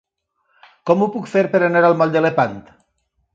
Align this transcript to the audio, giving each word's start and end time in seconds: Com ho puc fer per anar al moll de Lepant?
Com 0.89 1.03
ho 1.03 1.09
puc 1.17 1.27
fer 1.33 1.43
per 1.51 1.61
anar 1.67 1.85
al 1.91 1.97
moll 2.01 2.17
de 2.17 2.25
Lepant? 2.29 2.57